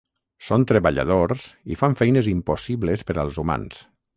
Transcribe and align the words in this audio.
Són 0.45 0.63
treballadors 0.71 1.45
i 1.75 1.79
fan 1.83 1.99
feines 2.01 2.31
impossibles 2.35 3.07
per 3.11 3.21
als 3.25 3.39
humans. 3.45 3.87